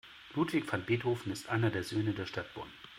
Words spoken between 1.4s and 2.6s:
einer der Söhne der Stadt